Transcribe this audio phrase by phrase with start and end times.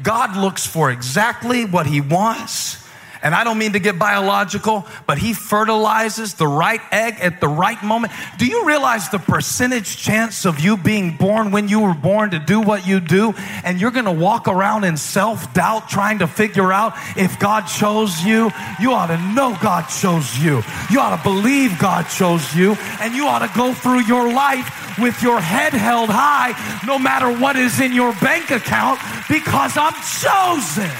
[0.00, 2.82] God looks for exactly what he wants
[3.22, 7.46] and I don't mean to get biological, but he fertilizes the right egg at the
[7.46, 8.12] right moment.
[8.36, 12.40] Do you realize the percentage chance of you being born when you were born to
[12.40, 13.32] do what you do?
[13.62, 18.24] And you're to walk around in self doubt trying to figure out if God chose
[18.24, 18.50] you.
[18.80, 20.62] You ought to know God chose you.
[20.90, 22.76] You ought to believe God chose you.
[23.00, 26.52] And you ought to go through your life with your head held high
[26.86, 29.00] no matter what is in your bank account
[29.32, 30.90] because I'm chosen.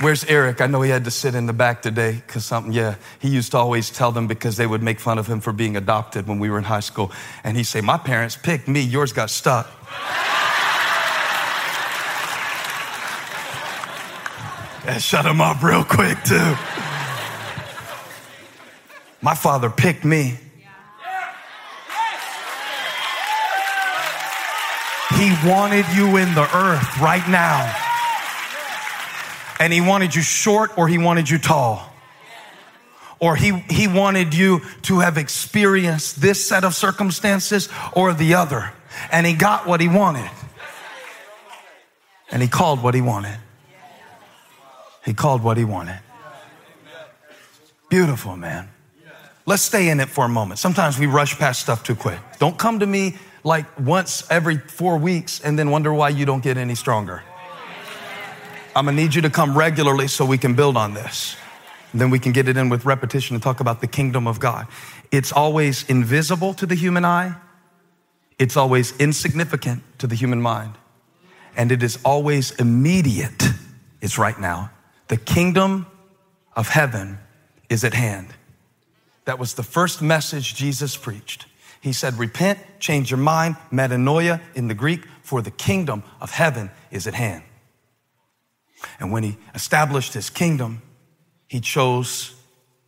[0.00, 0.60] Where's Eric?
[0.60, 2.96] I know he had to sit in the back today because something, yeah.
[3.20, 5.76] He used to always tell them because they would make fun of him for being
[5.76, 7.12] adopted when we were in high school.
[7.44, 9.70] And he'd say, My parents picked me, yours got stuck.
[14.84, 16.56] That shut him up real quick, too.
[19.22, 20.36] My father picked me.
[25.44, 27.72] Wanted you in the earth right now
[29.62, 31.88] and he wanted you short or he wanted you tall.
[33.20, 38.72] Or he, he wanted you to have experienced this set of circumstances or the other.
[39.12, 40.28] And he got what he wanted.
[42.32, 43.38] And he called what he wanted.
[45.04, 46.00] He called what he wanted.
[47.88, 48.68] Beautiful, man.
[49.46, 50.58] Let's stay in it for a moment.
[50.58, 52.18] Sometimes we rush past stuff too quick.
[52.40, 56.42] Don't come to me like once every four weeks and then wonder why you don't
[56.42, 57.22] get any stronger.
[58.74, 61.36] I'm gonna need you to come regularly so we can build on this.
[61.94, 64.66] Then we can get it in with repetition and talk about the kingdom of God.
[65.10, 67.34] It's always invisible to the human eye.
[68.38, 70.78] It's always insignificant to the human mind.
[71.54, 73.42] And it is always immediate.
[74.00, 74.70] It's right now.
[75.08, 75.86] The kingdom
[76.56, 77.18] of heaven
[77.68, 78.28] is at hand.
[79.26, 81.46] That was the first message Jesus preached.
[81.82, 86.70] He said, Repent, change your mind, metanoia in the Greek, for the kingdom of heaven
[86.92, 87.42] is at hand.
[89.00, 90.80] And when he established his kingdom,
[91.48, 92.34] he chose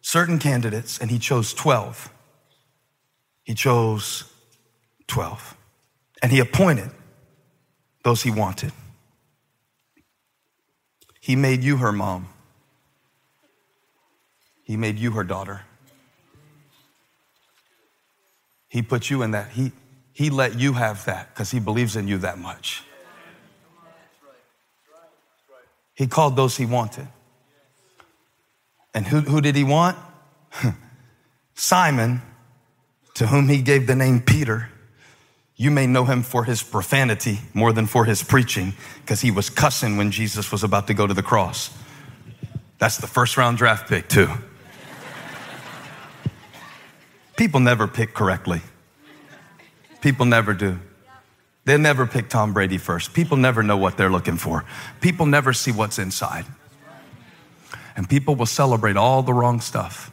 [0.00, 2.09] certain candidates and he chose 12.
[3.43, 4.25] He chose
[5.09, 5.56] 12.
[6.22, 6.91] And he appointed
[8.05, 8.72] those he wanted.
[11.21, 12.28] He made you her mom.
[14.62, 15.62] He made you her daughter.
[18.75, 19.51] He put you in that.
[19.51, 19.71] He,
[20.12, 22.83] he let you have that because he believes in you that much.
[25.95, 27.07] He called those he wanted.
[28.93, 29.97] And who, who did he want?
[31.55, 32.21] Simon,
[33.15, 34.71] to whom he gave the name Peter.
[35.55, 39.51] You may know him for his profanity more than for his preaching, because he was
[39.51, 41.71] cussing when Jesus was about to go to the cross.
[42.79, 44.31] That's the first round draft pick, too.
[47.37, 48.62] People never pick correctly.
[50.00, 50.78] People never do.
[51.65, 53.15] They'll never pick Tom Brady first.
[53.15, 54.65] People never know what they're looking for.
[55.00, 56.44] People never see what's inside.
[57.97, 60.11] And people will celebrate all the wrong stuff.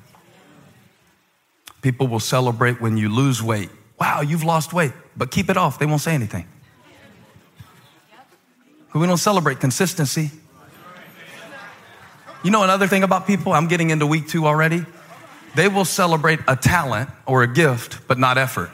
[1.82, 3.70] People will celebrate when you lose weight.
[4.00, 5.78] Wow, you've lost weight, but keep it off.
[5.78, 6.48] They won't say anything.
[8.94, 10.32] We don't celebrate consistency.
[12.44, 13.54] You know another thing about people?
[13.54, 14.86] I'm getting into week two already.
[15.56, 18.72] They will celebrate a talent or a gift, but not effort.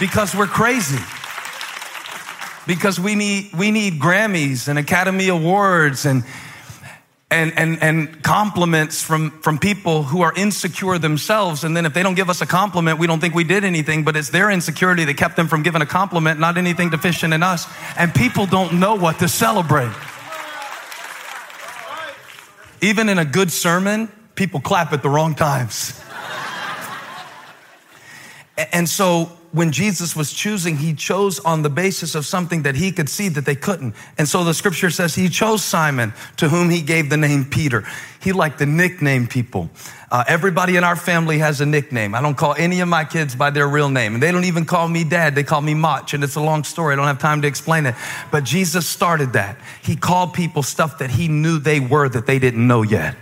[0.00, 0.98] because we're crazy.
[2.66, 6.24] Because we need, we need Grammys and Academy Awards and,
[7.30, 11.64] and, and, and compliments from, from people who are insecure themselves.
[11.64, 14.02] And then if they don't give us a compliment, we don't think we did anything,
[14.02, 17.42] but it's their insecurity that kept them from giving a compliment, not anything deficient in
[17.42, 17.66] us.
[17.98, 19.92] And people don't know what to celebrate.
[22.84, 25.98] Even in a good sermon, people clap at the wrong times.
[28.72, 32.90] And so when Jesus was choosing, he chose on the basis of something that he
[32.90, 33.94] could see that they couldn't.
[34.18, 37.84] And so the scripture says he chose Simon, to whom he gave the name Peter.
[38.20, 39.70] He liked to nickname people.
[40.10, 42.16] Uh, everybody in our family has a nickname.
[42.16, 44.14] I don't call any of my kids by their real name.
[44.14, 45.36] And they don't even call me dad.
[45.36, 46.12] They call me Mach.
[46.14, 46.92] And it's a long story.
[46.92, 47.94] I don't have time to explain it.
[48.32, 49.56] But Jesus started that.
[49.84, 53.14] He called people stuff that he knew they were that they didn't know yet.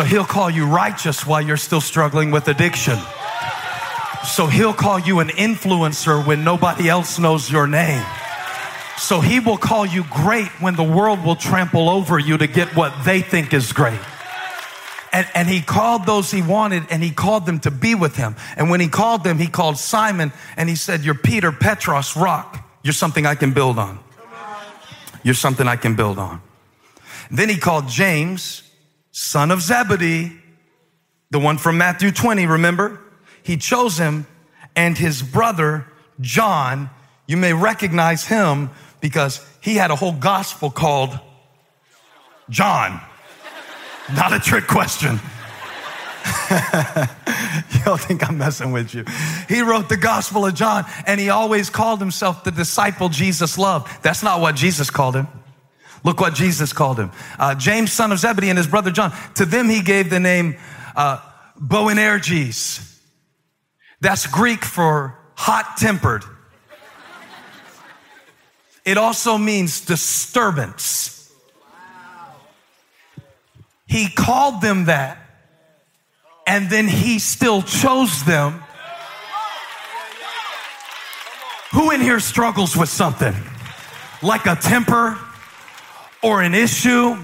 [0.00, 2.98] So he'll call you righteous while you're still struggling with addiction.
[4.26, 8.02] So he'll call you an influencer when nobody else knows your name.
[8.96, 12.74] So he will call you great when the world will trample over you to get
[12.74, 14.00] what they think is great.
[15.12, 18.36] And, and he called those he wanted and he called them to be with him.
[18.56, 22.66] And when he called them, he called Simon and he said, You're Peter, Petros, rock.
[22.82, 23.98] You're something I can build on.
[25.22, 26.40] You're something I can build on.
[27.30, 28.62] Then he called James,
[29.12, 30.32] son of Zebedee,
[31.30, 33.00] the one from Matthew 20, remember?
[33.42, 34.26] He chose him
[34.76, 35.86] and his brother,
[36.20, 36.90] John.
[37.26, 38.70] You may recognize him
[39.00, 41.18] because he had a whole gospel called
[42.48, 43.00] John.
[44.14, 45.20] Not a trick question.
[47.86, 49.04] Y'all think I'm messing with you.
[49.48, 54.02] He wrote the Gospel of John and he always called himself the disciple Jesus loved.
[54.02, 55.28] That's not what Jesus called him.
[56.02, 57.10] Look what Jesus called him.
[57.38, 59.12] Uh, James, son of Zebedee, and his brother John.
[59.34, 60.56] To them, he gave the name
[60.96, 61.20] uh,
[61.58, 62.86] Boanerges.
[64.00, 66.24] That's Greek for hot tempered.
[68.84, 71.30] It also means disturbance.
[73.86, 75.18] He called them that,
[76.46, 78.62] and then he still chose them.
[81.72, 83.34] Who in here struggles with something?
[84.22, 85.18] Like a temper
[86.22, 87.16] or an issue?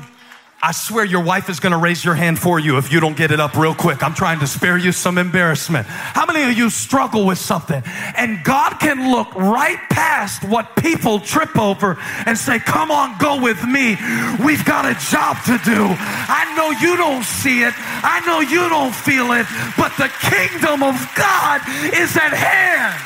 [0.62, 3.31] I swear your wife is to raise your hand for you if you don't get
[3.31, 4.02] it up real quick.
[4.02, 5.87] I'm trying to spare you some embarrassment.
[5.87, 7.82] How many of you struggle with something
[8.16, 13.40] and God can look right past what people trip over and say, come on, go
[13.40, 13.96] with me.
[14.44, 15.87] We've got a job to do.
[15.87, 17.75] I know you don't see it.
[17.76, 19.46] I know you don't feel it,
[19.76, 21.60] but the kingdom of God
[21.94, 22.96] is at hand.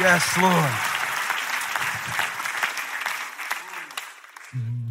[0.00, 0.93] Yes, Lord.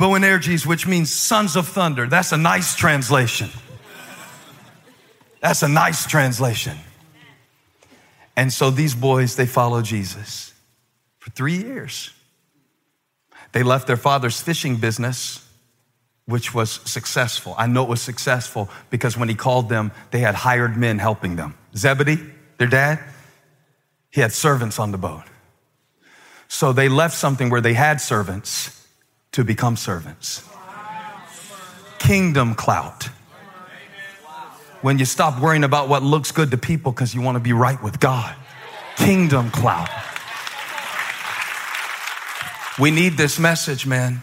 [0.04, 2.08] Boanerges, which means sons of thunder.
[2.08, 3.50] That's a nice translation.
[5.40, 6.78] That's a nice translation.
[8.36, 10.52] And so these boys, they follow Jesus
[11.20, 12.12] for three years.
[13.54, 15.48] They left their father's fishing business,
[16.26, 17.56] which was successful.
[17.58, 21.38] I know it was successful because when he called them, they had hired men helping
[21.38, 21.56] them.
[21.78, 22.20] Zebedee,
[22.58, 23.00] their dad,
[24.12, 25.24] he had servants on the boat.
[26.50, 28.83] So they left something where they had servants
[29.34, 30.48] to become servants.
[32.00, 33.10] Kingdom clout.
[34.82, 37.54] When you stop worrying about what looks good to people because you want to be
[37.54, 38.36] right with God.
[38.96, 39.90] Kingdom clout.
[42.80, 44.22] We need this message, man.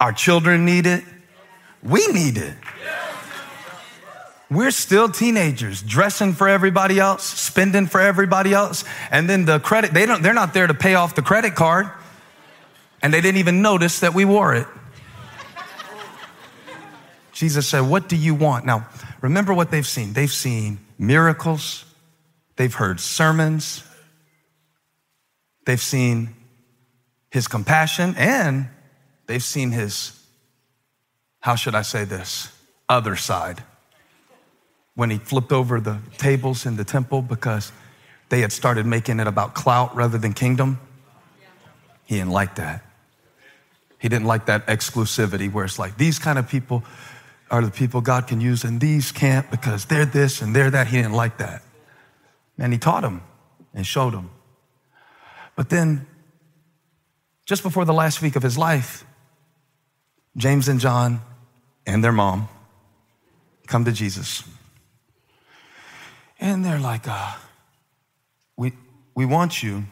[0.00, 1.04] Our children need it.
[1.82, 2.56] We need it.
[4.50, 9.92] We're still teenagers, dressing for everybody else, spending for everybody else, and then the credit,
[9.94, 11.90] they don't, they're not there to pay off the credit card
[13.04, 14.66] and they didn't even notice that we wore it.
[17.34, 18.64] Jesus said, What do you want?
[18.64, 18.88] Now,
[19.20, 20.14] remember what they've seen.
[20.14, 21.84] They've seen miracles,
[22.56, 23.84] they've heard sermons,
[25.66, 26.34] they've seen
[27.30, 28.68] his compassion, and
[29.26, 30.18] they've seen his,
[31.40, 32.50] how should I say this,
[32.88, 33.62] other side.
[34.94, 37.70] When he flipped over the tables in the temple because
[38.30, 40.80] they had started making it about clout rather than kingdom.
[42.06, 42.82] He didn't like that.
[44.04, 46.84] He didn't like that exclusivity where it's like these kind of people
[47.50, 50.88] are the people God can use and these can't because they're this and they're that.
[50.88, 51.62] He didn't like that.
[52.58, 53.22] And he taught them
[53.72, 54.28] and showed them.
[55.56, 56.06] But then,
[57.46, 59.06] just before the last week of his life,
[60.36, 61.22] James and John
[61.86, 62.48] and their mom
[63.66, 64.44] come to Jesus.
[66.38, 67.36] And they're like, uh,
[68.54, 68.74] we,
[69.14, 69.84] we want you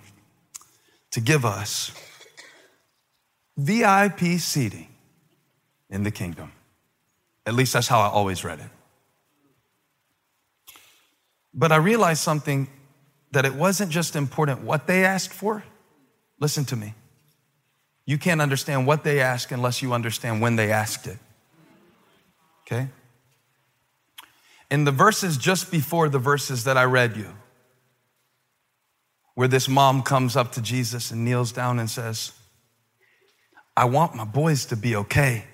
[1.13, 1.93] to give us
[3.57, 4.89] VIP seating
[5.91, 6.53] in the kingdom.
[7.47, 8.71] At least that's how I always read it.
[11.55, 12.69] But I realized something
[13.33, 15.65] that it wasn't just important what they asked for.
[16.41, 16.95] Listen to me.
[18.05, 21.19] You can't understand what they ask unless you understand when they asked it.
[22.67, 22.89] Okay?
[24.71, 27.29] In the verses just before the verses that I read you,
[29.35, 32.33] where this mom comes up to Jesus and kneels down and says,
[33.77, 35.45] I want my boys to be okay.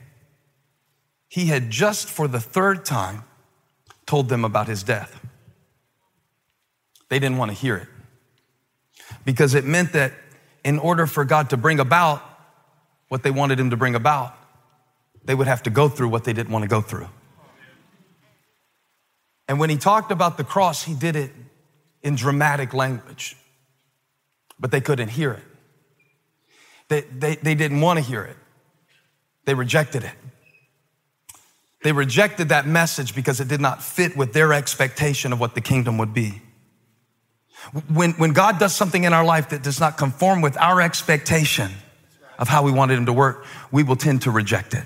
[1.28, 3.24] He had just for the third time
[4.06, 5.20] told them about his death.
[7.08, 7.88] They didn't want to hear it
[9.24, 10.12] because it meant that
[10.64, 12.22] in order for God to bring about
[13.08, 14.34] what they wanted him to bring about,
[15.24, 17.08] they would have to go through what they didn't want to go through.
[19.46, 21.32] And when he talked about the cross, he did it
[22.02, 23.36] in dramatic language,
[24.58, 25.47] but they couldn't hear it.
[26.88, 28.36] They, they, they didn't want to hear it.
[29.44, 30.14] They rejected it.
[31.82, 35.60] They rejected that message because it did not fit with their expectation of what the
[35.60, 36.42] kingdom would be.
[37.92, 41.70] When, when God does something in our life that does not conform with our expectation
[42.38, 44.84] of how we wanted Him to work, we will tend to reject it.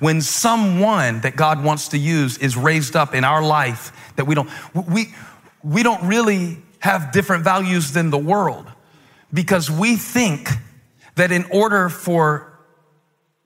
[0.00, 4.34] When someone that God wants to use is raised up in our life that we
[4.34, 5.14] don't, we,
[5.62, 8.66] we don't really have different values than the world
[9.32, 10.48] because we think
[11.18, 12.58] that in order for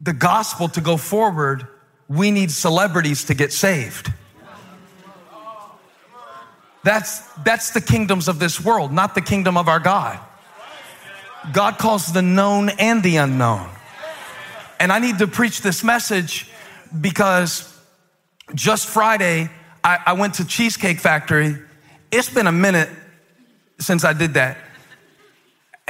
[0.00, 1.66] the gospel to go forward,
[2.08, 4.12] we need celebrities to get saved.
[6.84, 10.18] That's, that's the kingdoms of this world, not the kingdom of our God.
[11.52, 13.68] God calls the known and the unknown.
[14.78, 16.50] And I need to preach this message
[17.00, 17.68] because
[18.54, 19.48] just Friday,
[19.82, 21.56] I, I went to Cheesecake Factory.
[22.10, 22.90] It's been a minute
[23.78, 24.58] since I did that.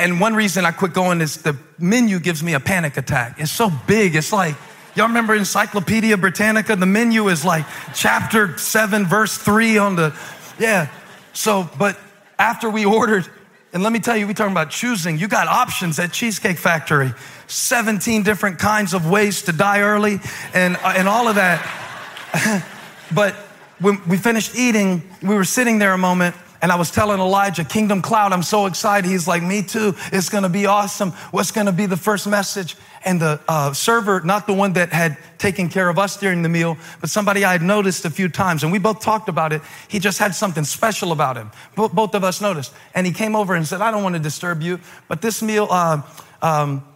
[0.03, 3.37] And one reason I quit going is the menu gives me a panic attack.
[3.39, 4.17] It's so big.
[4.17, 4.57] It's like,
[4.97, 6.75] y'all remember Encyclopedia Britannica?
[6.75, 10.13] The menu is like chapter seven, verse three on the,
[10.59, 10.89] yeah.
[11.35, 11.97] So, but
[12.37, 13.29] after we ordered,
[13.73, 15.21] and let me tell you, we're talking about choosing.
[15.21, 17.15] You got options at Cheesecake Factory,
[17.47, 20.19] 17 different kinds of ways to die early
[20.53, 22.65] and, and all of that.
[23.15, 23.35] but
[23.79, 27.65] when we finished eating, we were sitting there a moment and I was telling Elijah,
[27.65, 29.11] Kingdom Clout, I'm so excited.
[29.11, 29.95] He's like, Me too.
[30.13, 31.11] It's going to be awesome.
[31.33, 32.77] What's going to be the first message?
[33.05, 36.49] And the uh, server, not the one that had taken care of us during the
[36.49, 39.61] meal, but somebody I had noticed a few times, and we both talked about it.
[39.89, 41.51] He just had something special about him.
[41.75, 42.73] both of us noticed.
[42.95, 44.79] And he came over and said, I don't want to disturb you,
[45.09, 46.03] but this meal, uh,
[46.43, 46.87] um,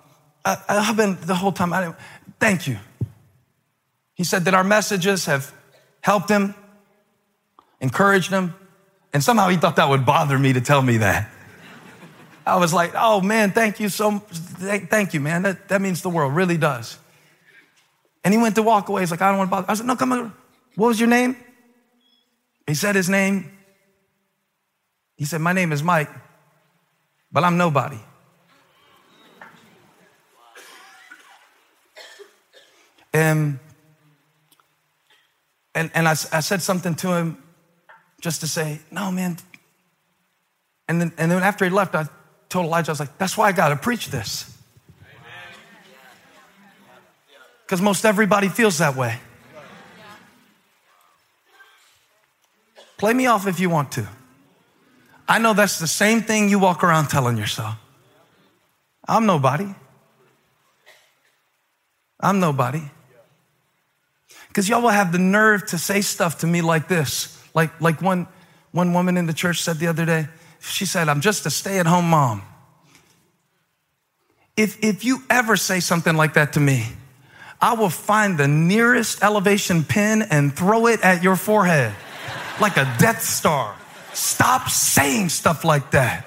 [0.45, 1.93] I, have been the whole time, I
[2.39, 2.79] thank you.
[4.15, 5.53] He said that our messages have
[6.03, 6.55] helped him,
[7.81, 8.55] encouraged him,
[9.13, 11.31] and somehow he thought that would bother me to tell me that.
[12.47, 14.23] I was like, oh man, thank you so
[14.59, 15.43] Thank you, man.
[15.43, 16.99] That, that means the world, really does.
[18.25, 19.03] And he went to walk away.
[19.03, 19.71] He's like, I don't want to bother.
[19.71, 20.33] I said, no, come on.
[20.75, 21.37] What was your name?
[22.67, 23.53] He said his name.
[25.17, 26.11] He said, my name is Mike,
[27.31, 27.99] but I'm nobody.
[33.13, 33.59] And,
[35.75, 37.43] and, and I, I said something to him
[38.21, 39.37] just to say, no, man.
[40.89, 42.07] And then, and then after he left, I
[42.49, 44.53] told Elijah, I was like, that's why I got to preach this.
[47.65, 49.19] Because most everybody feels that way.
[52.97, 54.09] Play me off if you want to.
[55.29, 57.75] I know that's the same thing you walk around telling yourself.
[59.09, 59.75] I'm nobody.
[62.21, 62.83] I'm nobody.
[64.49, 67.36] Because y'all will have the nerve to say stuff to me like this.
[67.57, 68.29] Like, like one,
[68.73, 70.29] one woman in the church said the other day,
[70.61, 72.43] she said, I'm just a stay at home mom.
[74.59, 76.87] If, if you ever say something like that to me,
[77.61, 81.95] I will find the nearest elevation pin and throw it at your forehead
[82.61, 83.75] like a Death Star.
[84.13, 86.27] Stop saying stuff like that.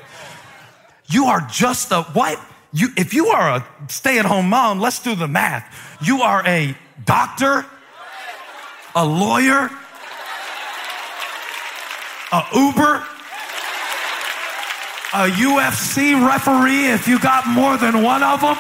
[1.08, 2.40] You are just a what?
[2.72, 5.98] You, if you are a stay at home mom, let's do the math.
[6.02, 7.66] You are a doctor,
[8.96, 9.70] a lawyer,
[12.32, 13.04] a Uber,
[15.14, 18.58] a UFC referee if you got more than one of them.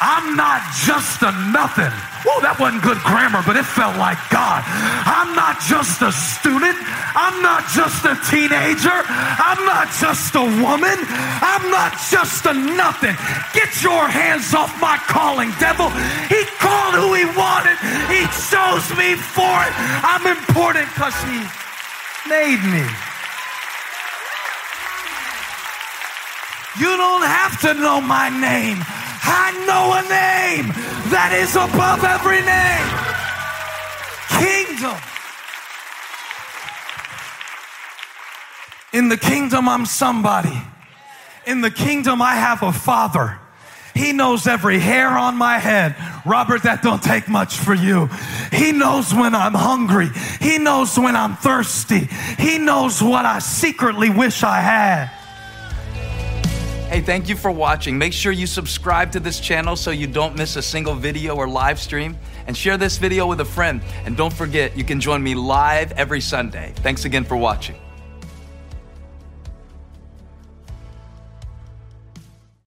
[0.00, 1.92] I'm not just a nothing.
[2.24, 4.64] Whoa, that wasn't good grammar, but it felt like God.
[5.04, 6.76] I'm not just a student.
[7.16, 8.92] I'm not just a teenager.
[8.92, 10.96] I'm not just a woman.
[11.44, 13.16] I'm not just a nothing.
[13.52, 15.88] Get your hands off my calling, devil.
[16.28, 17.76] He called who he wanted.
[18.08, 19.72] He chose me for it.
[20.04, 21.40] I'm important because he
[22.28, 22.86] made me.
[26.78, 28.78] You don't have to know my name.
[29.28, 30.68] I know a name
[31.10, 33.06] that is above every name.
[34.38, 35.00] Kingdom.
[38.92, 40.62] In the kingdom, I'm somebody.
[41.46, 43.38] In the kingdom, I have a father.
[43.94, 45.96] He knows every hair on my head.
[46.26, 48.10] Robert, that don't take much for you.
[48.52, 50.10] He knows when I'm hungry.
[50.46, 52.08] He knows when I'm thirsty.
[52.38, 55.06] He knows what I secretly wish I had.
[56.88, 57.98] Hey, thank you for watching.
[57.98, 61.48] Make sure you subscribe to this channel so you don't miss a single video or
[61.48, 62.16] live stream.
[62.46, 63.82] And share this video with a friend.
[64.04, 66.72] And don't forget, you can join me live every Sunday.
[66.76, 67.74] Thanks again for watching.